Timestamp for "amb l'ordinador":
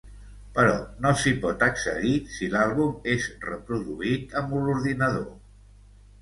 4.43-5.31